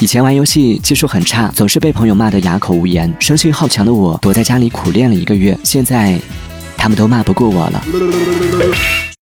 [0.00, 3.12] 以前玩游戏技术很差，总是被朋友骂得哑口无言。
[3.20, 6.18] 生性好强的我，躲在家里苦练了一个月，现在
[6.76, 7.84] 他们都骂不过我了。